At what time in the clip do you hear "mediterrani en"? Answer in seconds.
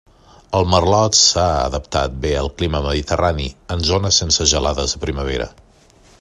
2.87-3.87